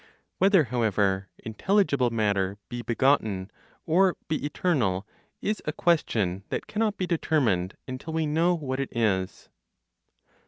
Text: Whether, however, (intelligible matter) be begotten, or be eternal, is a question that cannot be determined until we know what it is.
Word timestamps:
Whether, 0.39 0.63
however, 0.63 1.29
(intelligible 1.37 2.09
matter) 2.09 2.57
be 2.69 2.81
begotten, 2.81 3.51
or 3.85 4.17
be 4.27 4.43
eternal, 4.43 5.05
is 5.43 5.61
a 5.65 5.73
question 5.73 6.43
that 6.49 6.65
cannot 6.65 6.97
be 6.97 7.05
determined 7.05 7.77
until 7.87 8.13
we 8.13 8.25
know 8.25 8.55
what 8.55 8.79
it 8.79 8.89
is. 8.97 9.49